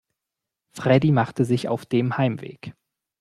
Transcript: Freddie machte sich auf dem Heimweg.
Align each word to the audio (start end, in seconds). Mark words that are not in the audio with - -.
Freddie 0.71 1.11
machte 1.11 1.45
sich 1.45 1.67
auf 1.67 1.85
dem 1.85 2.17
Heimweg. 2.17 2.73